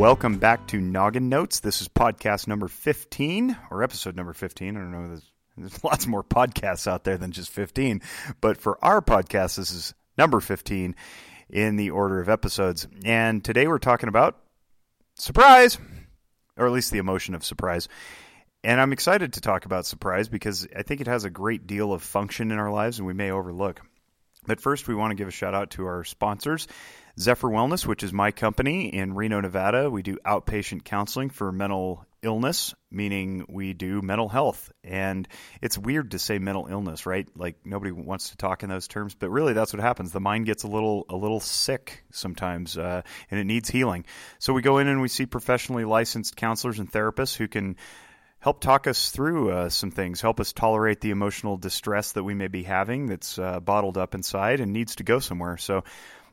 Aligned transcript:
Welcome 0.00 0.38
back 0.38 0.66
to 0.68 0.80
Noggin 0.80 1.28
Notes. 1.28 1.60
This 1.60 1.82
is 1.82 1.88
podcast 1.88 2.48
number 2.48 2.68
15 2.68 3.54
or 3.70 3.82
episode 3.82 4.16
number 4.16 4.32
15. 4.32 4.74
I 4.74 4.80
don't 4.80 4.92
know. 4.92 5.08
There's, 5.08 5.30
there's 5.58 5.84
lots 5.84 6.06
more 6.06 6.24
podcasts 6.24 6.86
out 6.86 7.04
there 7.04 7.18
than 7.18 7.32
just 7.32 7.50
15. 7.50 8.00
But 8.40 8.56
for 8.56 8.82
our 8.82 9.02
podcast, 9.02 9.56
this 9.56 9.70
is 9.70 9.92
number 10.16 10.40
15 10.40 10.96
in 11.50 11.76
the 11.76 11.90
order 11.90 12.18
of 12.18 12.30
episodes. 12.30 12.88
And 13.04 13.44
today 13.44 13.66
we're 13.66 13.76
talking 13.76 14.08
about 14.08 14.38
surprise, 15.16 15.76
or 16.56 16.64
at 16.64 16.72
least 16.72 16.92
the 16.92 16.98
emotion 16.98 17.34
of 17.34 17.44
surprise. 17.44 17.86
And 18.64 18.80
I'm 18.80 18.94
excited 18.94 19.34
to 19.34 19.42
talk 19.42 19.66
about 19.66 19.84
surprise 19.84 20.30
because 20.30 20.66
I 20.74 20.82
think 20.82 21.02
it 21.02 21.08
has 21.08 21.24
a 21.24 21.30
great 21.30 21.66
deal 21.66 21.92
of 21.92 22.02
function 22.02 22.52
in 22.52 22.58
our 22.58 22.72
lives 22.72 22.96
and 22.96 23.06
we 23.06 23.12
may 23.12 23.32
overlook. 23.32 23.82
But 24.46 24.62
first, 24.62 24.88
we 24.88 24.94
want 24.94 25.10
to 25.10 25.14
give 25.16 25.28
a 25.28 25.32
shout 25.32 25.54
out 25.54 25.72
to 25.72 25.84
our 25.84 26.04
sponsors. 26.04 26.66
Zephyr 27.20 27.48
Wellness, 27.48 27.84
which 27.84 28.02
is 28.02 28.14
my 28.14 28.30
company 28.30 28.88
in 28.94 29.14
Reno, 29.14 29.40
Nevada. 29.40 29.90
We 29.90 30.02
do 30.02 30.16
outpatient 30.24 30.84
counseling 30.84 31.28
for 31.28 31.52
mental 31.52 32.06
illness, 32.22 32.74
meaning 32.90 33.44
we 33.46 33.74
do 33.74 34.00
mental 34.00 34.28
health. 34.28 34.72
And 34.82 35.28
it's 35.60 35.76
weird 35.76 36.12
to 36.12 36.18
say 36.18 36.38
mental 36.38 36.66
illness, 36.68 37.04
right? 37.04 37.28
Like 37.36 37.56
nobody 37.66 37.92
wants 37.92 38.30
to 38.30 38.38
talk 38.38 38.62
in 38.62 38.70
those 38.70 38.88
terms, 38.88 39.14
but 39.14 39.28
really 39.28 39.52
that's 39.52 39.74
what 39.74 39.82
happens. 39.82 40.12
The 40.12 40.20
mind 40.20 40.46
gets 40.46 40.62
a 40.62 40.68
little 40.68 41.04
a 41.10 41.16
little 41.16 41.40
sick 41.40 42.04
sometimes, 42.10 42.78
uh, 42.78 43.02
and 43.30 43.38
it 43.38 43.44
needs 43.44 43.68
healing. 43.68 44.06
So 44.38 44.54
we 44.54 44.62
go 44.62 44.78
in 44.78 44.88
and 44.88 45.02
we 45.02 45.08
see 45.08 45.26
professionally 45.26 45.84
licensed 45.84 46.36
counselors 46.36 46.78
and 46.78 46.90
therapists 46.90 47.36
who 47.36 47.48
can 47.48 47.76
help 48.38 48.62
talk 48.62 48.86
us 48.86 49.10
through 49.10 49.50
uh, 49.50 49.68
some 49.68 49.90
things, 49.90 50.22
help 50.22 50.40
us 50.40 50.54
tolerate 50.54 51.02
the 51.02 51.10
emotional 51.10 51.58
distress 51.58 52.12
that 52.12 52.24
we 52.24 52.32
may 52.32 52.48
be 52.48 52.62
having 52.62 53.06
that's 53.06 53.38
uh, 53.38 53.60
bottled 53.60 53.98
up 53.98 54.14
inside 54.14 54.60
and 54.60 54.72
needs 54.72 54.96
to 54.96 55.02
go 55.02 55.18
somewhere. 55.18 55.58
So 55.58 55.84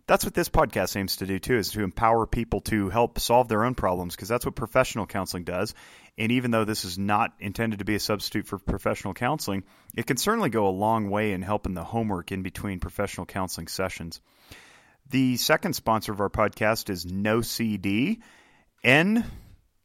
that's 0.07 0.23
what 0.23 0.33
this 0.33 0.47
podcast 0.47 0.95
aims 0.95 1.17
to 1.17 1.25
do 1.25 1.37
too 1.37 1.57
is 1.57 1.71
to 1.71 1.83
empower 1.83 2.25
people 2.25 2.61
to 2.61 2.89
help 2.89 3.19
solve 3.19 3.49
their 3.49 3.65
own 3.65 3.75
problems 3.75 4.15
because 4.15 4.29
that's 4.29 4.45
what 4.45 4.55
professional 4.55 5.05
counseling 5.05 5.43
does. 5.43 5.75
And 6.17 6.31
even 6.31 6.49
though 6.49 6.63
this 6.63 6.85
is 6.85 6.97
not 6.97 7.33
intended 7.39 7.79
to 7.79 7.85
be 7.85 7.95
a 7.95 7.99
substitute 7.99 8.47
for 8.47 8.57
professional 8.57 9.13
counseling 9.13 9.63
it 9.95 10.07
can 10.07 10.17
certainly 10.17 10.49
go 10.49 10.67
a 10.67 10.69
long 10.69 11.09
way 11.09 11.33
in 11.33 11.41
helping 11.41 11.73
the 11.73 11.83
homework 11.83 12.31
in 12.31 12.41
between 12.41 12.79
professional 12.79 13.25
counseling 13.25 13.67
sessions. 13.67 14.21
The 15.09 15.37
second 15.37 15.73
sponsor 15.73 16.13
of 16.13 16.21
our 16.21 16.29
podcast 16.29 16.89
is 16.89 17.05
NoCD 17.05 18.19
n 18.83 19.25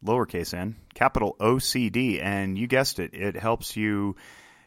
lowercase 0.05 0.55
n 0.55 0.77
capital 0.95 1.37
ocd 1.41 2.23
and 2.23 2.59
you 2.59 2.67
guessed 2.67 2.99
it 2.99 3.15
it 3.15 3.37
helps 3.37 3.77
you 3.77 4.17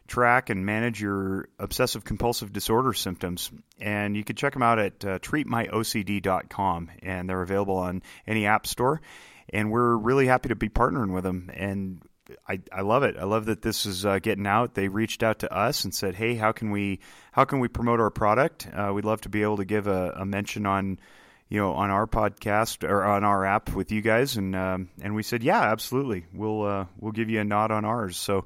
track 0.07 0.49
and 0.49 0.65
manage 0.65 1.01
your 1.01 1.49
obsessive 1.59 2.03
compulsive 2.03 2.53
disorder 2.53 2.93
symptoms. 2.93 3.51
And 3.79 4.15
you 4.15 4.23
can 4.23 4.35
check 4.35 4.53
them 4.53 4.63
out 4.63 4.79
at 4.79 5.05
uh, 5.05 5.19
treatmyocd.com, 5.19 6.91
and 7.01 7.29
they're 7.29 7.41
available 7.41 7.77
on 7.77 8.03
any 8.27 8.45
app 8.45 8.67
store. 8.67 9.01
And 9.49 9.71
we're 9.71 9.95
really 9.95 10.27
happy 10.27 10.49
to 10.49 10.55
be 10.55 10.69
partnering 10.69 11.13
with 11.13 11.23
them. 11.23 11.51
And 11.53 12.01
I, 12.47 12.59
I 12.71 12.81
love 12.81 13.03
it. 13.03 13.17
I 13.17 13.23
love 13.25 13.45
that 13.45 13.61
this 13.61 13.85
is 13.85 14.05
uh, 14.05 14.19
getting 14.19 14.47
out. 14.47 14.73
They 14.73 14.87
reached 14.87 15.23
out 15.23 15.39
to 15.39 15.53
us 15.53 15.83
and 15.83 15.93
said, 15.93 16.15
"Hey, 16.15 16.35
how 16.35 16.51
can 16.51 16.71
we 16.71 16.99
how 17.31 17.45
can 17.45 17.59
we 17.59 17.67
promote 17.67 17.99
our 17.99 18.09
product? 18.09 18.67
Uh, 18.71 18.91
we'd 18.93 19.05
love 19.05 19.21
to 19.21 19.29
be 19.29 19.43
able 19.43 19.57
to 19.57 19.65
give 19.65 19.87
a, 19.87 20.13
a, 20.17 20.25
mention 20.25 20.65
on." 20.65 20.99
You 21.47 21.59
know, 21.59 21.73
on 21.73 21.91
our 21.91 22.07
podcast 22.07 22.89
or 22.89 23.03
on 23.03 23.23
our 23.23 23.45
app 23.45 23.71
with 23.75 23.91
you 23.91 24.01
guys, 24.01 24.35
and 24.35 24.55
um, 24.55 24.89
and 24.99 25.13
we 25.13 25.21
said, 25.21 25.43
yeah, 25.43 25.61
absolutely, 25.61 26.25
we'll 26.33 26.63
uh, 26.63 26.85
we'll 26.99 27.11
give 27.11 27.29
you 27.29 27.39
a 27.39 27.43
nod 27.43 27.69
on 27.69 27.85
ours. 27.85 28.17
So 28.17 28.45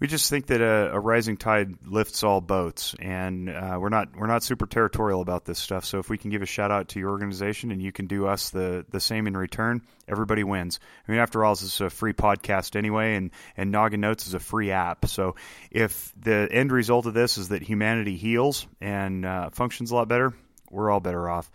we 0.00 0.06
just 0.06 0.30
think 0.30 0.46
that 0.46 0.60
a, 0.60 0.92
a, 0.94 1.00
rising 1.00 1.36
tide 1.36 1.74
lifts 1.84 2.22
all 2.22 2.40
boats, 2.40 2.94
and 3.00 3.50
uh, 3.50 3.78
we're 3.80 3.88
not 3.88 4.16
we're 4.16 4.28
not 4.28 4.42
super 4.42 4.66
territorial 4.66 5.20
about 5.20 5.44
this 5.44 5.58
stuff. 5.58 5.84
So 5.84 5.98
if 5.98 6.08
we 6.08 6.18
can 6.18 6.30
give 6.30 6.42
a 6.42 6.46
shout 6.46 6.70
out 6.70 6.88
to 6.88 7.00
your 7.00 7.10
organization 7.10 7.72
and 7.72 7.82
you 7.82 7.90
can 7.90 8.06
do 8.06 8.26
us 8.26 8.50
the 8.50 8.86
the 8.90 9.00
same 9.00 9.26
in 9.26 9.36
return, 9.36 9.82
everybody 10.06 10.44
wins. 10.44 10.78
I 11.06 11.12
mean, 11.12 11.20
after 11.20 11.44
all, 11.44 11.54
this 11.54 11.62
is 11.62 11.80
a 11.80 11.90
free 11.90 12.12
podcast 12.12 12.76
anyway, 12.76 13.16
and 13.16 13.30
and 13.56 13.72
Noggin 13.72 14.00
Notes 14.00 14.26
is 14.26 14.34
a 14.34 14.40
free 14.40 14.70
app. 14.70 15.06
So 15.06 15.34
if 15.70 16.12
the 16.20 16.48
end 16.50 16.70
result 16.70 17.06
of 17.06 17.14
this 17.14 17.38
is 17.38 17.48
that 17.48 17.62
humanity 17.62 18.16
heals 18.16 18.66
and 18.80 19.26
uh, 19.26 19.50
functions 19.50 19.90
a 19.90 19.96
lot 19.96 20.08
better, 20.08 20.32
we're 20.70 20.90
all 20.90 21.00
better 21.00 21.28
off. 21.28 21.50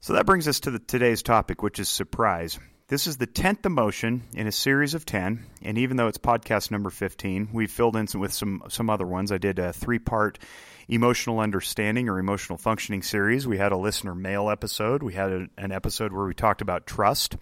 So 0.00 0.14
that 0.14 0.24
brings 0.24 0.48
us 0.48 0.60
to 0.60 0.70
the, 0.70 0.78
today's 0.78 1.22
topic, 1.22 1.62
which 1.62 1.78
is 1.78 1.88
surprise. 1.88 2.58
This 2.90 3.06
is 3.06 3.18
the 3.18 3.26
10th 3.28 3.66
emotion 3.66 4.24
in 4.34 4.48
a 4.48 4.52
series 4.52 4.94
of 4.94 5.06
10, 5.06 5.46
and 5.62 5.78
even 5.78 5.96
though 5.96 6.08
it's 6.08 6.18
podcast 6.18 6.72
number 6.72 6.90
15, 6.90 7.50
we've 7.52 7.70
filled 7.70 7.94
in 7.94 8.08
some, 8.08 8.20
with 8.20 8.32
some 8.32 8.64
some 8.68 8.90
other 8.90 9.06
ones. 9.06 9.30
I 9.30 9.38
did 9.38 9.60
a 9.60 9.72
three-part 9.72 10.40
emotional 10.88 11.38
understanding 11.38 12.08
or 12.08 12.18
emotional 12.18 12.58
functioning 12.58 13.02
series. 13.02 13.46
We 13.46 13.58
had 13.58 13.70
a 13.70 13.76
listener 13.76 14.16
mail 14.16 14.50
episode. 14.50 15.04
We 15.04 15.14
had 15.14 15.30
a, 15.30 15.46
an 15.56 15.70
episode 15.70 16.12
where 16.12 16.26
we 16.26 16.34
talked 16.34 16.62
about 16.62 16.84
trust. 16.84 17.36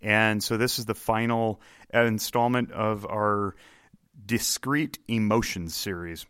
And 0.00 0.42
so 0.42 0.56
this 0.56 0.78
is 0.78 0.86
the 0.86 0.94
final 0.94 1.60
installment 1.92 2.72
of 2.72 3.04
our 3.04 3.54
discrete 4.24 4.98
emotions 5.08 5.74
series. 5.74 6.24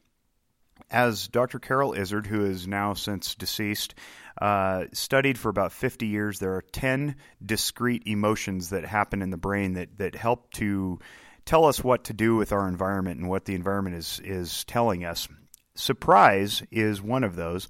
As 0.90 1.28
Dr. 1.28 1.58
Carol 1.58 1.94
Izard, 1.94 2.26
who 2.26 2.44
is 2.44 2.68
now 2.68 2.94
since 2.94 3.34
deceased, 3.34 3.94
uh, 4.40 4.84
studied 4.92 5.38
for 5.38 5.48
about 5.48 5.72
50 5.72 6.06
years. 6.06 6.38
There 6.38 6.54
are 6.54 6.62
10 6.72 7.16
discrete 7.44 8.04
emotions 8.06 8.70
that 8.70 8.84
happen 8.84 9.22
in 9.22 9.30
the 9.30 9.36
brain 9.36 9.74
that, 9.74 9.98
that 9.98 10.14
help 10.14 10.52
to 10.54 10.98
tell 11.44 11.64
us 11.64 11.82
what 11.82 12.04
to 12.04 12.12
do 12.12 12.36
with 12.36 12.52
our 12.52 12.68
environment 12.68 13.20
and 13.20 13.28
what 13.28 13.46
the 13.46 13.54
environment 13.54 13.96
is, 13.96 14.20
is 14.22 14.64
telling 14.64 15.04
us. 15.04 15.28
Surprise 15.74 16.62
is 16.70 17.00
one 17.00 17.24
of 17.24 17.36
those. 17.36 17.68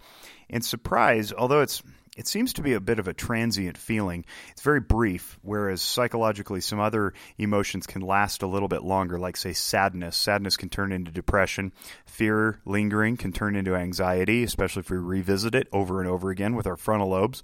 And 0.51 0.65
surprise, 0.65 1.33
although 1.33 1.61
it's 1.61 1.83
it 2.17 2.27
seems 2.27 2.55
to 2.55 2.63
be 2.63 2.73
a 2.73 2.81
bit 2.81 2.99
of 2.99 3.07
a 3.07 3.15
transient 3.15 3.77
feeling. 3.77 4.25
It's 4.51 4.63
very 4.63 4.81
brief, 4.81 5.39
whereas 5.43 5.83
psychologically, 5.83 6.61
some 6.61 6.81
other 6.81 7.13
emotions 7.39 7.87
can 7.87 8.01
last 8.03 8.43
a 8.43 8.47
little 8.47 8.69
bit 8.69 8.83
longer, 8.83 9.19
like, 9.19 9.37
say, 9.37 9.53
sadness. 9.53 10.17
Sadness 10.17 10.57
can 10.57 10.71
turn 10.71 10.93
into 10.93 11.11
depression. 11.11 11.73
Fear, 12.07 12.61
lingering, 12.65 13.17
can 13.17 13.33
turn 13.33 13.55
into 13.55 13.77
anxiety, 13.77 14.43
especially 14.43 14.81
if 14.81 14.91
we 14.91 14.97
revisit 14.97 15.55
it 15.55 15.69
over 15.73 16.01
and 16.01 16.09
over 16.09 16.31
again 16.31 16.57
with 16.57 16.67
our 16.67 16.77
frontal 16.77 17.11
lobes. 17.11 17.43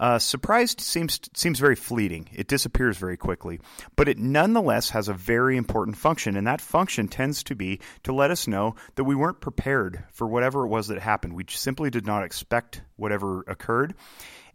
Uh, 0.00 0.18
surprised 0.18 0.80
seems 0.80 1.18
seems 1.34 1.58
very 1.58 1.74
fleeting. 1.74 2.28
It 2.32 2.46
disappears 2.46 2.96
very 2.96 3.16
quickly, 3.16 3.58
but 3.96 4.08
it 4.08 4.16
nonetheless 4.16 4.90
has 4.90 5.08
a 5.08 5.14
very 5.14 5.56
important 5.56 5.96
function, 5.96 6.36
and 6.36 6.46
that 6.46 6.60
function 6.60 7.08
tends 7.08 7.42
to 7.44 7.56
be 7.56 7.80
to 8.04 8.12
let 8.12 8.30
us 8.30 8.46
know 8.46 8.76
that 8.94 9.04
we 9.04 9.16
weren't 9.16 9.40
prepared 9.40 10.04
for 10.12 10.28
whatever 10.28 10.64
it 10.64 10.68
was 10.68 10.86
that 10.88 11.00
happened. 11.00 11.34
We 11.34 11.44
simply 11.48 11.90
did 11.90 12.06
not 12.06 12.22
expect 12.22 12.82
whatever 12.94 13.40
occurred, 13.48 13.94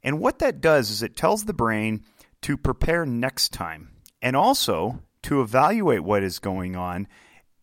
and 0.01 0.21
what 0.21 0.39
that 0.39 0.61
does 0.61 0.89
is 0.89 1.03
it 1.03 1.17
tells 1.17 1.43
the 1.43 1.53
brain 1.53 2.05
to 2.43 2.55
prepare 2.55 3.05
next 3.05 3.51
time, 3.51 3.89
and 4.21 4.37
also 4.37 5.01
to 5.23 5.41
evaluate 5.41 6.03
what 6.03 6.23
is 6.23 6.39
going 6.39 6.77
on 6.77 7.07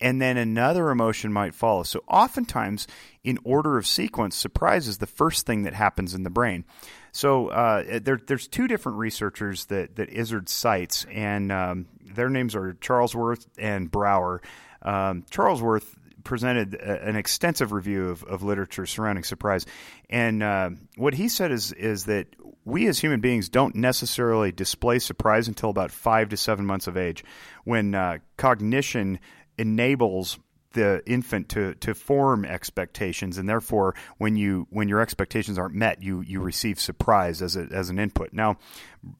and 0.01 0.21
then 0.21 0.37
another 0.37 0.89
emotion 0.89 1.31
might 1.31 1.53
follow. 1.53 1.83
So, 1.83 2.03
oftentimes, 2.07 2.87
in 3.23 3.37
order 3.43 3.77
of 3.77 3.85
sequence, 3.85 4.35
surprise 4.35 4.87
is 4.87 4.97
the 4.97 5.07
first 5.07 5.45
thing 5.45 5.63
that 5.63 5.73
happens 5.73 6.13
in 6.13 6.23
the 6.23 6.29
brain. 6.29 6.65
So 7.11 7.49
uh, 7.49 7.99
there, 8.01 8.19
there's 8.25 8.47
two 8.47 8.67
different 8.67 8.97
researchers 8.97 9.65
that 9.65 9.97
that 9.97 10.09
Izard 10.09 10.49
cites, 10.49 11.05
and 11.11 11.51
um, 11.51 11.87
their 12.01 12.29
names 12.29 12.55
are 12.55 12.73
Charlesworth 12.73 13.45
and 13.57 13.91
Brower. 13.91 14.41
Um, 14.81 15.23
Charlesworth 15.29 15.85
presented 16.23 16.75
a, 16.75 17.03
an 17.07 17.15
extensive 17.15 17.71
review 17.71 18.09
of, 18.09 18.23
of, 18.23 18.43
literature 18.43 18.85
surrounding 18.85 19.23
surprise, 19.23 19.65
and 20.09 20.41
uh, 20.41 20.69
what 20.95 21.13
he 21.13 21.27
said 21.27 21.51
is 21.51 21.73
is 21.73 22.05
that 22.05 22.27
we 22.63 22.87
as 22.87 22.99
human 22.99 23.19
beings 23.19 23.49
don't 23.49 23.75
necessarily 23.75 24.51
display 24.51 24.99
surprise 24.99 25.47
until 25.47 25.69
about 25.69 25.91
five 25.91 26.29
to 26.29 26.37
seven 26.37 26.65
months 26.65 26.87
of 26.87 26.95
age, 26.95 27.25
when 27.65 27.93
uh, 27.93 28.19
cognition 28.37 29.19
enables 29.61 30.39
the 30.73 31.03
infant 31.05 31.49
to 31.49 31.75
to 31.75 31.93
form 31.93 32.45
expectations. 32.45 33.37
And 33.37 33.47
therefore 33.47 33.95
when 34.17 34.35
you 34.35 34.67
when 34.69 34.87
your 34.87 35.01
expectations 35.01 35.57
aren't 35.57 35.75
met 35.75 36.01
you 36.01 36.21
you 36.21 36.39
receive 36.39 36.79
surprise 36.79 37.41
as 37.41 37.55
a, 37.55 37.67
as 37.71 37.89
an 37.89 37.99
input. 37.99 38.33
Now 38.33 38.57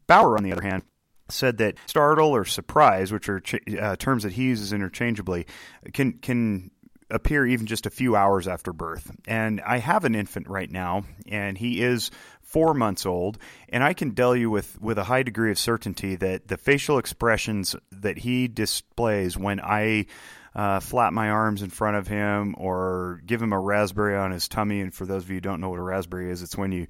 Bauer 0.08 0.38
on 0.38 0.44
the 0.44 0.52
other 0.52 0.62
hand 0.62 0.84
said 1.30 1.58
that 1.58 1.76
startle 1.88 2.30
or 2.30 2.46
surprise 2.46 3.12
which 3.12 3.30
are 3.30 3.40
ch- 3.40 3.56
uh, 3.80 3.96
terms 3.96 4.24
that 4.24 4.34
he 4.34 4.44
uses 4.44 4.74
interchangeably 4.74 5.46
can 5.94 6.14
can 6.14 6.72
appear 7.12 7.46
even 7.46 7.66
just 7.66 7.86
a 7.86 7.90
few 7.90 8.16
hours 8.16 8.48
after 8.48 8.74
birth 8.74 9.12
and 9.28 9.62
I 9.62 9.78
have 9.78 10.06
an 10.06 10.16
infant 10.16 10.48
right 10.48 10.72
now 10.72 11.04
and 11.28 11.58
he 11.58 11.82
is 11.82 12.10
four 12.52 12.74
months 12.74 13.06
old, 13.06 13.38
and 13.70 13.82
I 13.82 13.94
can 13.94 14.14
tell 14.14 14.36
you 14.36 14.50
with, 14.50 14.80
with 14.82 14.98
a 14.98 15.06
high 15.06 15.24
degree 15.24 15.52
of 15.52 15.58
certainty 15.58 16.18
that 16.18 16.50
the 16.50 16.58
facial 16.58 16.98
expressions 16.98 17.78
that 17.94 18.18
he 18.18 18.50
displays 18.50 19.38
when 19.38 19.62
I 19.62 20.08
uh, 20.54 20.82
flap 20.82 21.14
my 21.14 21.30
arms 21.30 21.62
in 21.62 21.70
front 21.70 21.96
of 21.96 22.08
him 22.08 22.56
or 22.58 23.22
give 23.26 23.42
him 23.42 23.54
a 23.54 23.60
raspberry 23.60 24.18
on 24.18 24.32
his 24.32 24.50
tummy. 24.50 24.82
And 24.82 24.94
for 24.94 25.06
those 25.06 25.24
of 25.24 25.30
you 25.30 25.38
who 25.38 25.42
don't 25.42 25.62
know 25.62 25.70
what 25.70 25.80
a 25.80 25.84
raspberry 25.84 26.30
is, 26.30 26.42
it's 26.42 26.58
when 26.58 26.74
you 26.74 26.88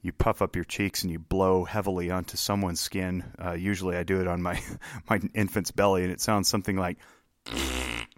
you 0.00 0.12
puff 0.12 0.42
up 0.42 0.56
your 0.56 0.64
cheeks 0.64 1.02
and 1.02 1.12
you 1.12 1.18
blow 1.20 1.64
heavily 1.64 2.10
onto 2.10 2.36
someone's 2.36 2.80
skin. 2.80 3.22
Uh, 3.38 3.52
usually, 3.52 3.96
I 3.96 4.02
do 4.02 4.20
it 4.20 4.26
on 4.26 4.42
my 4.42 4.60
my 5.10 5.20
infant's 5.34 5.70
belly, 5.70 6.04
and 6.04 6.12
it 6.12 6.20
sounds 6.20 6.48
something 6.48 6.76
like. 6.76 6.98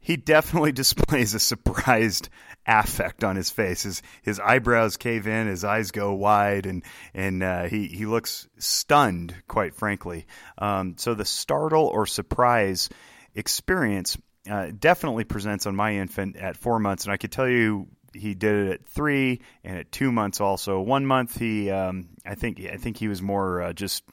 he 0.00 0.16
definitely 0.16 0.72
displays 0.82 1.34
a 1.34 1.40
surprised 1.40 2.28
affect 2.66 3.24
on 3.24 3.36
his 3.36 3.50
face. 3.50 3.82
His 3.82 4.02
his 4.22 4.40
eyebrows 4.40 4.96
cave 4.96 5.26
in, 5.26 5.46
his 5.46 5.64
eyes 5.64 5.90
go 5.90 6.12
wide, 6.12 6.66
and 6.66 6.82
and 7.14 7.42
uh, 7.42 7.64
he 7.64 7.86
he 7.86 8.06
looks 8.06 8.48
stunned, 8.58 9.34
quite 9.48 9.74
frankly. 9.74 10.26
Um, 10.58 10.96
so 10.98 11.14
the 11.14 11.24
startle 11.24 11.86
or 11.86 12.06
surprise 12.06 12.88
experience 13.34 14.16
uh, 14.50 14.70
definitely 14.78 15.24
presents 15.24 15.66
on 15.66 15.76
my 15.76 15.96
infant 15.96 16.36
at 16.36 16.56
four 16.56 16.78
months, 16.78 17.04
and 17.04 17.12
I 17.12 17.16
could 17.16 17.32
tell 17.32 17.48
you 17.48 17.88
he 18.14 18.34
did 18.34 18.66
it 18.66 18.72
at 18.72 18.86
three 18.86 19.40
and 19.64 19.78
at 19.78 19.92
two 19.92 20.10
months 20.12 20.40
also. 20.40 20.80
One 20.80 21.06
month 21.06 21.38
he, 21.38 21.70
um, 21.70 22.08
I 22.24 22.34
think, 22.34 22.60
I 22.60 22.76
think 22.76 22.96
he 22.96 23.08
was 23.08 23.22
more 23.22 23.62
uh, 23.62 23.72
just, 23.72 24.04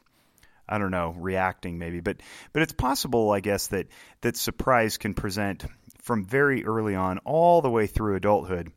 I 0.67 0.77
don't 0.77 0.91
know, 0.91 1.15
reacting 1.17 1.77
maybe. 1.77 1.99
But 1.99 2.21
but 2.53 2.61
it's 2.61 2.73
possible, 2.73 3.31
I 3.31 3.39
guess, 3.39 3.67
that 3.67 3.87
that 4.21 4.37
surprise 4.37 4.97
can 4.97 5.13
present 5.13 5.65
from 6.01 6.25
very 6.25 6.65
early 6.65 6.95
on 6.95 7.19
all 7.19 7.61
the 7.61 7.69
way 7.69 7.87
through 7.87 8.15
adulthood. 8.15 8.71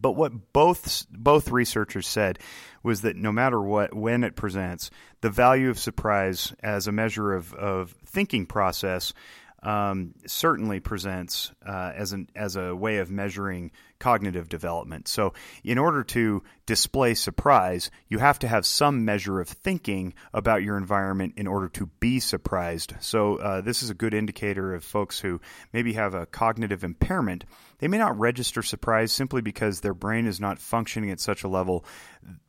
But 0.00 0.12
what 0.12 0.52
both 0.52 1.06
both 1.10 1.50
researchers 1.50 2.06
said 2.06 2.38
was 2.82 3.02
that 3.02 3.16
no 3.16 3.32
matter 3.32 3.60
what, 3.60 3.94
when 3.94 4.24
it 4.24 4.36
presents, 4.36 4.90
the 5.20 5.30
value 5.30 5.70
of 5.70 5.78
surprise 5.78 6.52
as 6.62 6.86
a 6.86 6.92
measure 6.92 7.32
of, 7.32 7.54
of 7.54 7.94
thinking 8.06 8.46
process 8.46 9.14
um, 9.62 10.14
certainly 10.26 10.80
presents 10.80 11.50
uh, 11.66 11.92
as 11.94 12.12
an 12.12 12.28
as 12.36 12.56
a 12.56 12.74
way 12.74 12.98
of 12.98 13.10
measuring 13.10 13.72
cognitive 14.04 14.50
development. 14.50 15.08
So, 15.08 15.32
in 15.64 15.78
order 15.78 16.04
to 16.04 16.42
display 16.66 17.14
surprise, 17.14 17.90
you 18.06 18.18
have 18.18 18.38
to 18.40 18.48
have 18.48 18.66
some 18.66 19.06
measure 19.06 19.40
of 19.40 19.48
thinking 19.48 20.12
about 20.34 20.62
your 20.62 20.76
environment 20.76 21.32
in 21.38 21.46
order 21.46 21.70
to 21.70 21.86
be 22.00 22.20
surprised. 22.20 22.92
So, 23.00 23.36
uh, 23.36 23.62
this 23.62 23.82
is 23.82 23.88
a 23.88 23.94
good 23.94 24.12
indicator 24.12 24.74
of 24.74 24.84
folks 24.84 25.20
who 25.20 25.40
maybe 25.72 25.94
have 25.94 26.12
a 26.12 26.26
cognitive 26.26 26.84
impairment. 26.84 27.46
They 27.78 27.88
may 27.88 27.96
not 27.96 28.18
register 28.18 28.62
surprise 28.62 29.10
simply 29.10 29.40
because 29.40 29.80
their 29.80 29.94
brain 29.94 30.26
is 30.26 30.38
not 30.38 30.58
functioning 30.58 31.10
at 31.10 31.18
such 31.18 31.42
a 31.42 31.48
level 31.48 31.86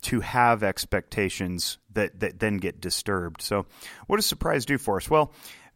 to 0.02 0.19
have 0.19 0.62
expectations 0.62 1.78
that, 1.94 2.19
that 2.19 2.40
then 2.40 2.57
get 2.57 2.81
disturbed. 2.81 3.42
So, 3.42 3.66
what 4.07 4.18
does 4.18 4.25
surprise 4.25 4.66
do 4.66 4.78
for 4.78 4.98
us? 4.98 5.10
Well, 5.10 5.31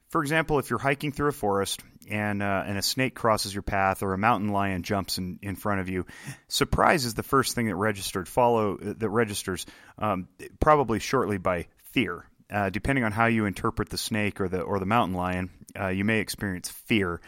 for 0.10 0.22
example, 0.22 0.58
if 0.60 0.70
you're 0.70 0.80
hiking 0.80 1.12
through 1.12 1.30
a 1.30 1.34
forest 1.34 1.82
and 2.10 2.42
uh, 2.42 2.64
and 2.66 2.78
a 2.78 2.82
snake 2.82 3.14
crosses 3.14 3.54
your 3.54 3.62
path 3.62 4.02
or 4.02 4.14
a 4.14 4.18
mountain 4.18 4.50
lion 4.50 4.82
jumps 4.82 5.18
in, 5.18 5.40
in 5.42 5.56
front 5.56 5.82
of 5.82 5.90
you, 5.90 6.06
surprise 6.48 7.06
is 7.06 7.14
the 7.14 7.24
first 7.24 7.56
thing 7.56 7.68
that 7.68 7.76
registered 7.76 8.28
follow 8.28 8.78
that 8.78 9.10
registers 9.10 9.66
um, 10.00 10.28
probably 10.60 11.00
shortly 11.00 11.38
by 11.38 11.68
fear. 11.92 12.26
Uh, 12.52 12.72
depending 12.72 13.04
on 13.04 13.12
how 13.12 13.28
you 13.28 13.46
interpret 13.46 13.90
the 13.90 13.98
snake 13.98 14.42
or 14.42 14.50
the 14.50 14.62
or 14.62 14.80
the 14.80 14.86
mountain 14.86 15.16
lion, 15.16 15.52
uh, 15.80 15.90
you 15.90 16.04
may 16.04 16.20
experience 16.20 16.70
fear. 16.70 17.22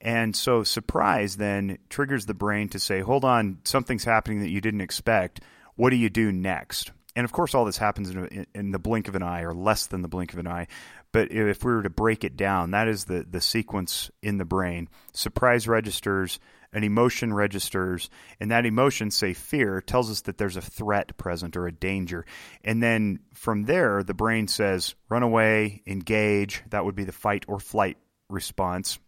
And 0.00 0.34
so 0.34 0.64
surprise 0.64 1.36
then 1.36 1.78
triggers 1.90 2.24
the 2.24 2.34
brain 2.34 2.70
to 2.70 2.78
say, 2.78 3.00
"Hold 3.02 3.26
on, 3.26 3.58
something's 3.64 4.04
happening 4.04 4.40
that 4.40 4.50
you 4.50 4.62
didn't 4.62 4.80
expect. 4.80 5.42
What 5.76 5.90
do 5.90 5.96
you 5.96 6.08
do 6.08 6.32
next?" 6.32 6.92
And 7.14 7.24
of 7.24 7.32
course, 7.32 7.54
all 7.54 7.64
this 7.64 7.76
happens 7.76 8.10
in, 8.10 8.46
in, 8.54 8.70
the 8.70 8.78
blink 8.78 9.08
of 9.08 9.14
an 9.14 9.22
eye, 9.22 9.42
or 9.42 9.54
less 9.54 9.86
than 9.86 10.02
the 10.02 10.08
blink 10.08 10.32
of 10.32 10.38
an 10.38 10.46
eye. 10.46 10.66
But 11.12 11.30
if 11.30 11.62
we 11.62 11.72
were 11.72 11.82
to 11.82 11.90
break 11.90 12.24
it 12.24 12.36
down, 12.36 12.70
that 12.70 12.88
is 12.88 13.04
the, 13.04 13.26
the 13.28 13.40
sequence 13.40 14.10
in 14.22 14.38
the 14.38 14.46
brain. 14.46 14.88
Surprise 15.12 15.68
registers, 15.68 16.40
an 16.72 16.84
emotion 16.84 17.34
registers, 17.34 18.08
and 18.40 18.50
that 18.50 18.64
emotion, 18.64 19.10
say 19.10 19.34
fear, 19.34 19.82
tells 19.82 20.10
us 20.10 20.22
that 20.22 20.38
there's 20.38 20.56
a 20.56 20.62
threat 20.62 21.16
present 21.18 21.54
or 21.54 21.66
a 21.66 21.72
danger. 21.72 22.24
And 22.64 22.82
then 22.82 23.20
from 23.34 23.64
there, 23.64 24.02
the 24.02 24.14
brain 24.14 24.48
says 24.48 24.94
run 25.10 25.22
away, 25.22 25.82
engage. 25.86 26.62
That 26.70 26.86
would 26.86 26.96
be 26.96 27.04
the 27.04 27.12
fight 27.12 27.44
or 27.46 27.60
flight 27.60 27.98
response. 28.30 28.98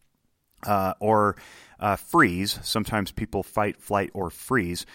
Uh, 0.67 0.95
or 0.99 1.37
uh, 1.79 1.97
freeze. 1.97 2.59
Sometimes 2.63 3.13
people 3.13 3.43
fight, 3.43 3.83
flight, 3.83 4.11
or 4.15 4.31
freeze. 4.31 4.87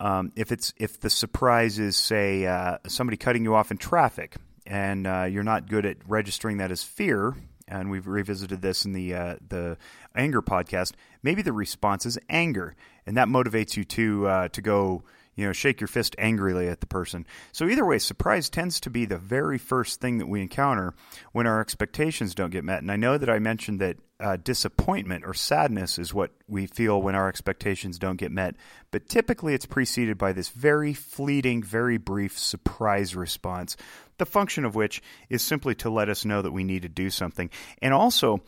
Um, 0.00 0.32
if 0.36 0.50
it's 0.52 0.74
if 0.76 1.00
the 1.00 1.10
surprise 1.10 1.78
is 1.78 1.96
say 1.96 2.46
uh, 2.46 2.78
somebody 2.86 3.16
cutting 3.16 3.44
you 3.44 3.54
off 3.54 3.70
in 3.70 3.76
traffic, 3.76 4.36
and 4.66 5.06
uh, 5.06 5.26
you're 5.30 5.44
not 5.44 5.68
good 5.68 5.86
at 5.86 5.98
registering 6.06 6.58
that 6.58 6.70
as 6.70 6.82
fear, 6.82 7.34
and 7.68 7.90
we've 7.90 8.06
revisited 8.06 8.60
this 8.60 8.84
in 8.84 8.92
the 8.92 9.14
uh, 9.14 9.36
the 9.46 9.76
anger 10.14 10.42
podcast. 10.42 10.92
Maybe 11.22 11.42
the 11.42 11.52
response 11.52 12.06
is 12.06 12.18
anger, 12.28 12.74
and 13.06 13.16
that 13.16 13.28
motivates 13.28 13.76
you 13.76 13.84
to 13.84 14.26
uh, 14.26 14.48
to 14.48 14.62
go 14.62 15.04
you 15.34 15.46
know 15.46 15.52
shake 15.52 15.80
your 15.80 15.88
fist 15.88 16.14
angrily 16.18 16.68
at 16.68 16.80
the 16.80 16.86
person. 16.86 17.26
So 17.52 17.68
either 17.68 17.84
way, 17.84 17.98
surprise 17.98 18.48
tends 18.50 18.80
to 18.80 18.90
be 18.90 19.04
the 19.04 19.18
very 19.18 19.58
first 19.58 20.00
thing 20.00 20.18
that 20.18 20.28
we 20.28 20.40
encounter 20.40 20.94
when 21.32 21.46
our 21.46 21.60
expectations 21.60 22.34
don't 22.34 22.50
get 22.50 22.64
met. 22.64 22.82
And 22.82 22.90
I 22.90 22.96
know 22.96 23.18
that 23.18 23.30
I 23.30 23.38
mentioned 23.38 23.80
that 23.80 23.96
uh, 24.20 24.36
disappointment 24.36 25.24
or 25.26 25.34
sadness 25.34 25.98
is 25.98 26.14
what 26.14 26.30
we 26.46 26.66
feel 26.66 27.02
when 27.02 27.14
our 27.14 27.28
expectations 27.28 27.98
don't 27.98 28.16
get 28.16 28.30
met, 28.30 28.54
but 28.90 29.08
typically 29.08 29.54
it's 29.54 29.66
preceded 29.66 30.16
by 30.16 30.32
this 30.32 30.50
very 30.50 30.94
fleeting, 30.94 31.62
very 31.62 31.98
brief 31.98 32.38
surprise 32.38 33.16
response 33.16 33.76
the 34.18 34.26
function 34.26 34.64
of 34.64 34.74
which 34.74 35.02
is 35.28 35.42
simply 35.42 35.74
to 35.76 35.90
let 35.90 36.08
us 36.08 36.24
know 36.24 36.42
that 36.42 36.52
we 36.52 36.64
need 36.64 36.82
to 36.82 36.88
do 36.88 37.10
something. 37.10 37.50
And 37.82 37.92
also, 37.92 38.40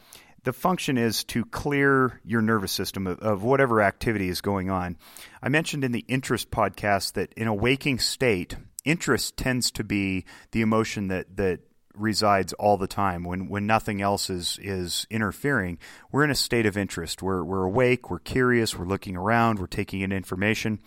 the 0.46 0.52
function 0.52 0.96
is 0.96 1.24
to 1.24 1.44
clear 1.44 2.20
your 2.24 2.40
nervous 2.40 2.70
system 2.70 3.08
of, 3.08 3.18
of, 3.18 3.42
whatever 3.42 3.82
activity 3.82 4.28
is 4.28 4.40
going 4.40 4.70
on. 4.70 4.96
I 5.42 5.48
mentioned 5.48 5.82
in 5.82 5.90
the 5.90 6.04
interest 6.06 6.52
podcast 6.52 7.14
that 7.14 7.32
in 7.32 7.48
a 7.48 7.54
waking 7.54 7.98
state, 7.98 8.56
interest 8.84 9.36
tends 9.36 9.72
to 9.72 9.82
be 9.82 10.24
the 10.52 10.60
emotion 10.60 11.08
that, 11.08 11.36
that 11.36 11.62
resides 11.96 12.52
all 12.52 12.76
the 12.76 12.86
time. 12.86 13.24
When 13.24 13.48
when 13.48 13.66
nothing 13.66 14.00
else 14.00 14.30
is 14.30 14.58
is 14.62 15.06
interfering 15.10 15.78
we're 16.12 16.24
in 16.24 16.30
a 16.30 16.36
state 16.36 16.66
of 16.66 16.76
interest. 16.76 17.22
We're 17.22 17.42
we're 17.42 17.64
awake 17.64 18.10
we're 18.10 18.18
curious 18.18 18.76
we're 18.76 18.84
looking 18.86 19.16
around 19.16 19.58
we're 19.58 19.66
taking 19.66 20.02
in 20.02 20.12
information. 20.12 20.78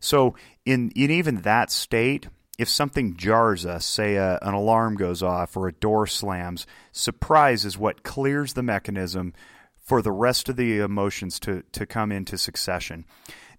So 0.00 0.34
in 0.64 0.90
in 0.96 1.10
even 1.10 1.42
that 1.42 1.70
state 1.70 2.28
if 2.58 2.68
something 2.68 3.16
jars 3.16 3.66
us, 3.66 3.84
say 3.84 4.16
a, 4.16 4.38
an 4.42 4.54
alarm 4.54 4.96
goes 4.96 5.22
off 5.22 5.56
or 5.56 5.68
a 5.68 5.72
door 5.72 6.06
slams, 6.06 6.66
surprise 6.92 7.64
is 7.64 7.78
what 7.78 8.02
clears 8.02 8.52
the 8.52 8.62
mechanism 8.62 9.32
for 9.78 10.00
the 10.00 10.12
rest 10.12 10.48
of 10.48 10.56
the 10.56 10.78
emotions 10.78 11.38
to, 11.40 11.62
to 11.72 11.84
come 11.84 12.12
into 12.12 12.38
succession. 12.38 13.04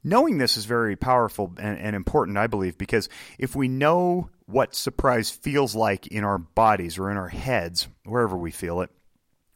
Knowing 0.03 0.38
this 0.38 0.56
is 0.56 0.65
very 0.65 0.95
powerful 0.95 1.53
and, 1.57 1.77
and 1.80 1.95
important, 1.95 2.38
I 2.38 2.47
believe, 2.47 2.77
because 2.77 3.09
if 3.39 3.56
we 3.56 3.68
know 3.68 4.30
what 4.45 4.75
surprise 4.75 5.30
feels 5.30 5.75
like 5.75 6.07
in 6.07 6.24
our 6.24 6.38
bodies 6.38 6.97
or 6.97 7.09
in 7.09 7.18
our 7.18 7.30
heads, 7.30 7.88
wherever 8.06 8.38
we 8.38 8.51
feel 8.51 8.81
it, 8.81 8.92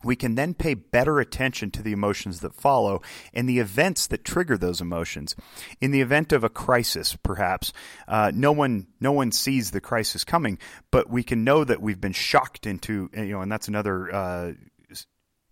we 0.03 0.15
can 0.15 0.35
then 0.35 0.53
pay 0.53 0.73
better 0.73 1.19
attention 1.19 1.71
to 1.71 1.83
the 1.83 1.91
emotions 1.91 2.39
that 2.39 2.53
follow 2.53 3.01
and 3.33 3.49
the 3.49 3.59
events 3.59 4.07
that 4.07 4.23
trigger 4.23 4.57
those 4.57 4.79
emotions. 4.79 5.35
In 5.81 5.91
the 5.91 6.01
event 6.01 6.31
of 6.31 6.43
a 6.43 6.49
crisis, 6.49 7.17
perhaps 7.21 7.73
uh, 8.07 8.31
no 8.33 8.51
one 8.51 8.87
no 8.99 9.11
one 9.11 9.31
sees 9.31 9.71
the 9.71 9.81
crisis 9.81 10.23
coming, 10.23 10.57
but 10.91 11.09
we 11.09 11.23
can 11.23 11.43
know 11.43 11.63
that 11.63 11.81
we've 11.81 11.99
been 11.99 12.13
shocked 12.13 12.65
into 12.65 13.09
you 13.13 13.25
know, 13.25 13.41
and 13.41 13.51
that's 13.51 13.67
another. 13.67 14.13
Uh, 14.13 14.53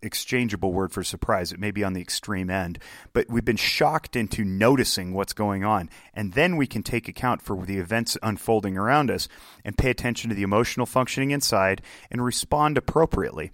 exchangeable 0.02 0.72
word 0.72 0.92
for 0.92 1.04
surprise. 1.04 1.52
It 1.52 1.60
may 1.60 1.72
be 1.72 1.84
on 1.84 1.94
the 1.94 2.02
extreme 2.02 2.52
end, 2.52 2.78
but 3.14 3.30
we've 3.30 3.44
been 3.44 3.56
shocked 3.56 4.16
into 4.16 4.46
noticing 4.46 5.14
what's 5.14 5.34
going 5.34 5.64
on. 5.64 5.90
And 6.14 6.34
then 6.34 6.56
we 6.56 6.68
can 6.68 6.84
take 6.84 7.08
account 7.08 7.42
for 7.42 7.66
the 7.66 7.80
events 7.80 8.16
unfolding 8.22 8.78
around 8.78 9.10
us 9.10 9.28
and 9.66 9.76
pay 9.76 9.90
attention 9.90 10.30
to 10.30 10.36
the 10.36 10.44
emotional 10.44 10.86
functioning 10.86 11.32
inside 11.32 11.82
and 12.12 12.24
respond 12.24 12.78
appropriately 12.78 13.52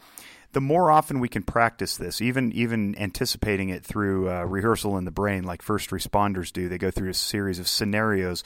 the 0.53 0.61
more 0.61 0.91
often 0.91 1.19
we 1.19 1.27
can 1.27 1.43
practice 1.43 1.97
this, 1.97 2.21
even 2.21 2.51
even 2.53 2.95
anticipating 2.97 3.69
it 3.69 3.83
through 3.83 4.29
uh, 4.29 4.43
rehearsal 4.43 4.97
in 4.97 5.05
the 5.05 5.11
brain, 5.11 5.43
like 5.43 5.61
first 5.61 5.89
responders 5.89 6.53
do, 6.53 6.69
they 6.69 6.77
go 6.77 6.91
through 6.91 7.09
a 7.09 7.13
series 7.13 7.59
of 7.59 7.67
scenarios. 7.67 8.43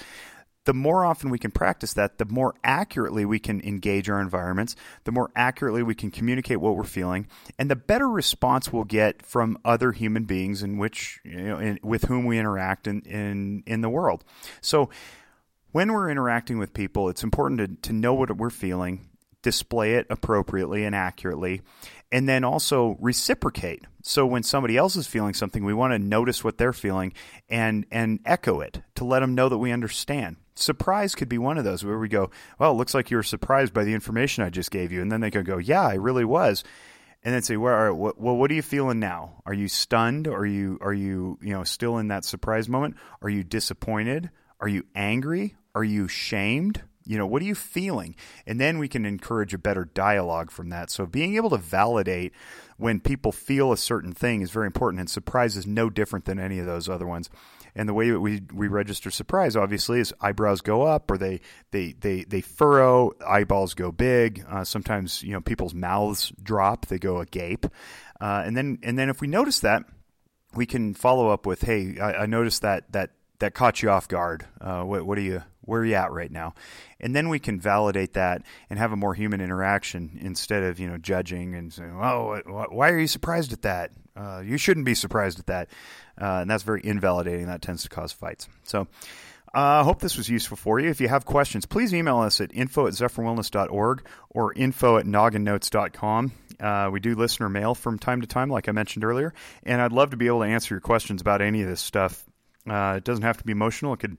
The 0.63 0.73
more 0.73 1.05
often 1.05 1.29
we 1.29 1.39
can 1.39 1.51
practice 1.51 1.93
that, 1.93 2.17
the 2.17 2.25
more 2.25 2.53
accurately 2.61 3.23
we 3.23 3.39
can 3.39 3.61
engage 3.61 4.09
our 4.09 4.19
environments, 4.19 4.75
the 5.05 5.13
more 5.13 5.31
accurately 5.33 5.81
we 5.81 5.95
can 5.95 6.11
communicate 6.11 6.59
what 6.59 6.75
we're 6.75 6.83
feeling, 6.83 7.27
and 7.57 7.71
the 7.71 7.75
better 7.77 8.09
response 8.09 8.73
we'll 8.73 8.83
get 8.83 9.25
from 9.25 9.57
other 9.63 9.93
human 9.93 10.25
beings 10.25 10.63
in 10.63 10.77
which 10.77 11.19
you 11.23 11.37
know 11.37 11.57
in, 11.57 11.79
with 11.83 12.05
whom 12.05 12.25
we 12.25 12.39
interact 12.39 12.87
in, 12.87 13.01
in 13.01 13.63
in 13.65 13.81
the 13.81 13.89
world. 13.89 14.23
So 14.61 14.89
when 15.73 15.91
we're 15.91 16.09
interacting 16.09 16.57
with 16.57 16.73
people, 16.73 17.09
it's 17.09 17.23
important 17.23 17.59
to, 17.59 17.89
to 17.89 17.93
know 17.93 18.13
what 18.13 18.35
we're 18.35 18.49
feeling, 18.49 19.09
display 19.47 19.93
it 19.93 20.05
appropriately 20.09 20.83
and 20.83 20.93
accurately, 20.93 21.61
and 22.11 22.27
then 22.27 22.43
also 22.43 22.97
reciprocate. 22.99 23.85
So 24.03 24.25
when 24.25 24.43
somebody 24.43 24.75
else 24.75 24.97
is 24.97 25.07
feeling 25.07 25.33
something, 25.33 25.63
we 25.63 25.73
want 25.73 25.93
to 25.93 25.99
notice 25.99 26.43
what 26.43 26.57
they're 26.57 26.73
feeling 26.73 27.13
and 27.47 27.85
and 27.89 28.19
echo 28.25 28.59
it 28.59 28.81
to 28.95 29.05
let 29.05 29.21
them 29.21 29.35
know 29.35 29.47
that 29.47 29.57
we 29.57 29.71
understand. 29.71 30.35
Surprise 30.55 31.15
could 31.15 31.29
be 31.29 31.37
one 31.37 31.57
of 31.57 31.63
those 31.63 31.85
where 31.85 31.97
we 31.97 32.09
go, 32.09 32.29
"Well, 32.59 32.73
it 32.73 32.75
looks 32.75 32.93
like 32.93 33.09
you 33.09 33.15
were 33.15 33.23
surprised 33.23 33.73
by 33.73 33.85
the 33.85 33.93
information 33.93 34.43
I 34.43 34.49
just 34.49 34.69
gave 34.69 34.91
you," 34.91 35.01
and 35.01 35.09
then 35.09 35.21
they 35.21 35.31
could 35.31 35.45
go, 35.45 35.57
"Yeah, 35.57 35.87
I 35.87 35.93
really 35.93 36.25
was." 36.25 36.65
And 37.23 37.33
then 37.33 37.41
say, 37.41 37.55
"Well, 37.55 37.95
what, 37.95 38.19
well, 38.19 38.35
what 38.35 38.51
are 38.51 38.55
you 38.55 38.61
feeling 38.61 38.99
now? 38.99 39.41
Are 39.45 39.53
you 39.53 39.69
stunned? 39.69 40.27
Are 40.27 40.45
you 40.45 40.77
are 40.81 40.93
you 40.93 41.39
you 41.41 41.53
know 41.53 41.63
still 41.63 41.99
in 41.99 42.09
that 42.09 42.25
surprise 42.25 42.67
moment? 42.67 42.97
Are 43.21 43.29
you 43.29 43.45
disappointed? 43.45 44.29
Are 44.59 44.67
you 44.67 44.83
angry? 44.93 45.55
Are 45.73 45.85
you 45.85 46.09
shamed?" 46.09 46.81
You 47.07 47.17
know, 47.17 47.25
what 47.25 47.41
are 47.41 47.45
you 47.45 47.55
feeling? 47.55 48.15
And 48.45 48.59
then 48.59 48.77
we 48.77 48.87
can 48.87 49.05
encourage 49.05 49.53
a 49.53 49.57
better 49.57 49.85
dialogue 49.85 50.51
from 50.51 50.69
that. 50.69 50.89
So 50.89 51.05
being 51.05 51.35
able 51.35 51.49
to 51.51 51.57
validate 51.57 52.33
when 52.77 52.99
people 52.99 53.31
feel 53.31 53.71
a 53.71 53.77
certain 53.77 54.13
thing 54.13 54.41
is 54.41 54.51
very 54.51 54.67
important, 54.67 54.99
and 54.99 55.09
surprise 55.09 55.57
is 55.57 55.65
no 55.65 55.89
different 55.89 56.25
than 56.25 56.39
any 56.39 56.59
of 56.59 56.65
those 56.65 56.87
other 56.87 57.07
ones. 57.07 57.29
And 57.75 57.87
the 57.87 57.93
way 57.93 58.09
that 58.09 58.19
we, 58.19 58.41
we 58.53 58.67
register 58.67 59.11
surprise, 59.11 59.55
obviously, 59.55 59.99
is 59.99 60.13
eyebrows 60.19 60.61
go 60.61 60.81
up 60.81 61.11
or 61.11 61.17
they 61.17 61.41
they 61.71 61.93
they, 61.93 62.23
they 62.23 62.41
furrow, 62.41 63.11
eyeballs 63.25 63.75
go 63.75 63.91
big. 63.91 64.43
Uh, 64.49 64.63
sometimes 64.63 65.21
you 65.21 65.31
know 65.31 65.41
people's 65.41 65.75
mouths 65.75 66.31
drop, 66.41 66.87
they 66.87 66.97
go 66.97 67.19
agape, 67.19 67.67
uh, 68.19 68.43
and 68.45 68.57
then 68.57 68.79
and 68.81 68.97
then 68.97 69.09
if 69.09 69.21
we 69.21 69.27
notice 69.27 69.59
that, 69.59 69.83
we 70.55 70.65
can 70.65 70.95
follow 70.95 71.29
up 71.29 71.45
with, 71.45 71.61
hey, 71.61 71.99
I, 71.99 72.23
I 72.23 72.25
noticed 72.25 72.63
that 72.63 72.91
that 72.93 73.11
that 73.39 73.53
caught 73.53 73.83
you 73.83 73.89
off 73.91 74.07
guard. 74.07 74.45
Uh, 74.59 74.81
what, 74.81 75.05
what 75.05 75.17
are 75.17 75.21
you 75.21 75.43
where 75.67 75.81
are 75.81 75.85
you 75.85 75.95
at 75.95 76.11
right 76.11 76.31
now? 76.31 76.55
And 76.99 77.15
then 77.15 77.29
we 77.29 77.39
can 77.39 77.59
validate 77.59 78.13
that 78.13 78.41
and 78.69 78.79
have 78.79 78.91
a 78.91 78.95
more 78.95 79.13
human 79.13 79.41
interaction 79.41 80.17
instead 80.21 80.63
of 80.63 80.79
you 80.79 80.87
know 80.87 80.97
judging 80.97 81.53
and 81.53 81.71
saying, 81.71 81.91
oh, 81.91 82.41
why 82.69 82.89
are 82.89 82.99
you 82.99 83.07
surprised 83.07 83.53
at 83.53 83.61
that? 83.61 83.91
Uh, 84.15 84.41
you 84.43 84.57
shouldn't 84.57 84.85
be 84.85 84.95
surprised 84.95 85.39
at 85.39 85.45
that, 85.47 85.69
uh, 86.19 86.39
and 86.41 86.49
that's 86.49 86.63
very 86.63 86.81
invalidating. 86.83 87.47
That 87.47 87.61
tends 87.61 87.83
to 87.83 87.89
cause 87.89 88.11
fights. 88.11 88.47
So. 88.63 88.87
I 89.53 89.79
uh, 89.79 89.83
hope 89.85 90.01
this 90.01 90.17
was 90.17 90.29
useful 90.29 90.57
for 90.57 90.77
you. 90.77 90.89
If 90.89 90.99
you 90.99 91.07
have 91.07 91.25
questions, 91.25 91.65
please 91.65 91.93
email 91.93 92.19
us 92.19 92.41
at 92.41 92.53
info 92.53 92.85
at 92.85 92.93
zephyrwellness.org 92.93 94.05
or 94.29 94.53
info 94.53 94.97
at 94.97 95.05
nogginnotes.com. 95.05 96.31
Uh, 96.59 96.89
we 96.91 96.99
do 96.99 97.15
listener 97.15 97.49
mail 97.49 97.73
from 97.73 97.97
time 97.97 98.21
to 98.21 98.27
time, 98.27 98.49
like 98.49 98.67
I 98.67 98.71
mentioned 98.71 99.05
earlier, 99.05 99.33
and 99.63 99.81
I'd 99.81 99.93
love 99.93 100.11
to 100.11 100.17
be 100.17 100.27
able 100.27 100.41
to 100.41 100.47
answer 100.47 100.75
your 100.75 100.81
questions 100.81 101.21
about 101.21 101.41
any 101.41 101.61
of 101.61 101.69
this 101.69 101.81
stuff. 101.81 102.25
Uh, 102.69 102.95
it 102.97 103.03
doesn't 103.03 103.23
have 103.23 103.37
to 103.37 103.43
be 103.45 103.51
emotional; 103.51 103.93
it 103.93 103.99
could 103.99 104.17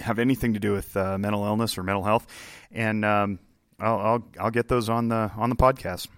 have 0.00 0.18
anything 0.18 0.54
to 0.54 0.60
do 0.60 0.72
with 0.72 0.96
uh, 0.96 1.18
mental 1.18 1.44
illness 1.44 1.78
or 1.78 1.82
mental 1.82 2.04
health, 2.04 2.26
and 2.70 3.04
um, 3.04 3.38
I'll, 3.78 3.98
I'll, 3.98 4.28
I'll 4.40 4.50
get 4.50 4.68
those 4.68 4.88
on 4.88 5.08
the 5.08 5.30
on 5.36 5.50
the 5.50 5.56
podcast. 5.56 6.08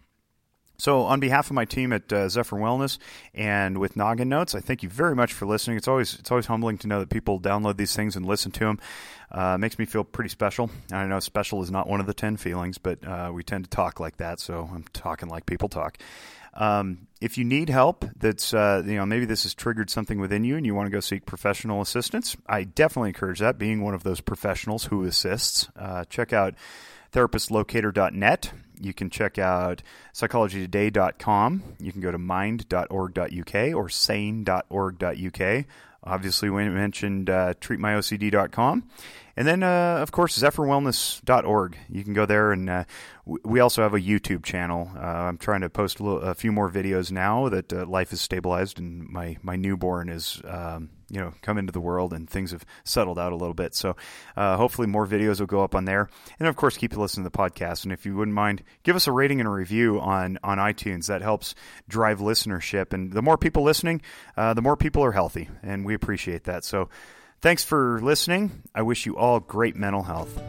So, 0.78 1.02
on 1.02 1.20
behalf 1.20 1.48
of 1.48 1.54
my 1.54 1.64
team 1.64 1.92
at 1.92 2.12
uh, 2.12 2.28
Zephyr 2.28 2.56
Wellness 2.56 2.98
and 3.34 3.78
with 3.78 3.94
Noggin 3.94 4.28
Notes, 4.28 4.52
I 4.52 4.58
thank 4.58 4.82
you 4.82 4.88
very 4.88 5.14
much 5.14 5.32
for 5.32 5.46
listening. 5.46 5.76
It's 5.76 5.86
always 5.86 6.14
it's 6.18 6.30
always 6.32 6.46
humbling 6.46 6.78
to 6.78 6.88
know 6.88 6.98
that 6.98 7.08
people 7.08 7.38
download 7.38 7.76
these 7.76 7.94
things 7.94 8.16
and 8.16 8.26
listen 8.26 8.50
to 8.52 8.64
them. 8.64 8.80
Uh, 9.30 9.56
makes 9.58 9.78
me 9.78 9.84
feel 9.84 10.02
pretty 10.02 10.28
special. 10.28 10.70
I 10.90 11.06
know 11.06 11.20
special 11.20 11.62
is 11.62 11.70
not 11.70 11.88
one 11.88 12.00
of 12.00 12.06
the 12.06 12.14
ten 12.14 12.36
feelings, 12.36 12.78
but 12.78 13.06
uh, 13.06 13.30
we 13.32 13.44
tend 13.44 13.62
to 13.64 13.70
talk 13.70 14.00
like 14.00 14.16
that, 14.16 14.40
so 14.40 14.68
I'm 14.74 14.84
talking 14.92 15.28
like 15.28 15.46
people 15.46 15.68
talk. 15.68 15.98
Um, 16.54 17.06
if 17.20 17.38
you 17.38 17.44
need 17.44 17.68
help, 17.68 18.04
that's 18.16 18.52
uh, 18.52 18.82
you 18.84 18.96
know 18.96 19.06
maybe 19.06 19.24
this 19.24 19.44
has 19.44 19.54
triggered 19.54 19.90
something 19.90 20.18
within 20.18 20.44
you, 20.44 20.56
and 20.56 20.66
you 20.66 20.74
want 20.74 20.86
to 20.86 20.90
go 20.90 21.00
seek 21.00 21.24
professional 21.24 21.80
assistance. 21.80 22.36
I 22.46 22.64
definitely 22.64 23.10
encourage 23.10 23.38
that. 23.38 23.58
Being 23.58 23.82
one 23.82 23.94
of 23.94 24.02
those 24.02 24.20
professionals 24.20 24.84
who 24.84 25.04
assists, 25.04 25.68
uh, 25.76 26.04
check 26.06 26.32
out 26.32 26.54
therapistlocator.net. 27.12 28.52
You 28.80 28.92
can 28.92 29.10
check 29.10 29.38
out 29.38 29.82
psychologytoday.com. 30.12 31.62
You 31.78 31.92
can 31.92 32.00
go 32.00 32.10
to 32.10 32.18
mind.org.uk 32.18 33.54
or 33.74 33.88
sane.org.uk. 33.88 35.64
Obviously, 36.04 36.50
we 36.50 36.68
mentioned 36.68 37.30
uh, 37.30 37.54
treatmyocd.com. 37.54 38.88
And 39.36 39.48
then, 39.48 39.62
uh, 39.62 39.98
of 40.02 40.12
course, 40.12 40.38
zephyrwellness.org. 40.38 41.78
You 41.88 42.04
can 42.04 42.12
go 42.12 42.26
there, 42.26 42.52
and 42.52 42.68
uh, 42.68 42.84
we 43.24 43.60
also 43.60 43.82
have 43.82 43.94
a 43.94 44.00
YouTube 44.00 44.44
channel. 44.44 44.90
Uh, 44.94 45.00
I'm 45.00 45.38
trying 45.38 45.62
to 45.62 45.70
post 45.70 46.00
a, 46.00 46.02
little, 46.02 46.20
a, 46.20 46.34
few 46.34 46.52
more 46.52 46.70
videos 46.70 47.10
now 47.10 47.48
that 47.48 47.72
uh, 47.72 47.86
life 47.86 48.12
is 48.12 48.20
stabilized 48.20 48.78
and 48.78 49.08
my, 49.08 49.38
my 49.42 49.56
newborn 49.56 50.10
is, 50.10 50.42
um, 50.44 50.90
you 51.12 51.20
know, 51.20 51.34
come 51.42 51.58
into 51.58 51.72
the 51.72 51.80
world 51.80 52.12
and 52.12 52.28
things 52.28 52.50
have 52.50 52.64
settled 52.82 53.18
out 53.18 53.32
a 53.32 53.36
little 53.36 53.54
bit. 53.54 53.74
So 53.74 53.94
uh, 54.36 54.56
hopefully 54.56 54.88
more 54.88 55.06
videos 55.06 55.38
will 55.38 55.46
go 55.46 55.62
up 55.62 55.74
on 55.74 55.84
there. 55.84 56.08
And 56.40 56.48
of 56.48 56.56
course, 56.56 56.76
keep 56.76 56.96
listening 56.96 57.24
to 57.24 57.30
the 57.30 57.38
podcast. 57.38 57.84
And 57.84 57.92
if 57.92 58.04
you 58.04 58.16
wouldn't 58.16 58.34
mind, 58.34 58.62
give 58.82 58.96
us 58.96 59.06
a 59.06 59.12
rating 59.12 59.38
and 59.38 59.46
a 59.46 59.52
review 59.52 60.00
on, 60.00 60.38
on 60.42 60.58
iTunes. 60.58 61.06
That 61.06 61.22
helps 61.22 61.54
drive 61.86 62.18
listenership. 62.18 62.92
And 62.92 63.12
the 63.12 63.22
more 63.22 63.36
people 63.36 63.62
listening, 63.62 64.00
uh, 64.36 64.54
the 64.54 64.62
more 64.62 64.76
people 64.76 65.04
are 65.04 65.12
healthy. 65.12 65.48
And 65.62 65.84
we 65.84 65.94
appreciate 65.94 66.44
that. 66.44 66.64
So, 66.64 66.88
Thanks 67.42 67.64
for 67.64 68.00
listening. 68.00 68.62
I 68.72 68.82
wish 68.82 69.04
you 69.04 69.16
all 69.16 69.40
great 69.40 69.74
mental 69.74 70.04
health. 70.04 70.40